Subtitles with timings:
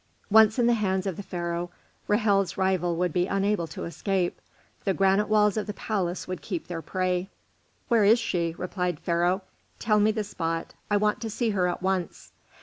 [0.31, 1.69] Once in the hands of the Pharaoh,
[2.09, 4.41] Ra'hel's rival would be unable to escape;
[4.83, 7.29] the granite walls of the palace would keep their prey.
[7.87, 9.43] "Where is she?" said Pharaoh;
[9.77, 10.73] "tell me the spot.
[10.89, 12.31] I want to see her at once."